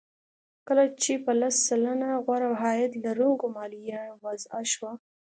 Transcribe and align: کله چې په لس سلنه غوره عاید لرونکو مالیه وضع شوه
کله 0.67 0.83
چې 1.01 1.13
په 1.25 1.31
لس 1.39 1.55
سلنه 1.67 2.09
غوره 2.25 2.51
عاید 2.63 2.91
لرونکو 3.05 3.45
مالیه 3.55 4.01
وضع 4.23 4.59
شوه 4.73 4.91